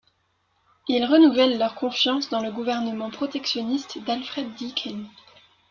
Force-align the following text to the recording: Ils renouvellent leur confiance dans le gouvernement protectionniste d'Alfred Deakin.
Ils 0.87 1.05
renouvellent 1.05 1.59
leur 1.59 1.75
confiance 1.75 2.27
dans 2.31 2.41
le 2.41 2.51
gouvernement 2.51 3.11
protectionniste 3.11 4.03
d'Alfred 4.03 4.51
Deakin. 4.55 5.03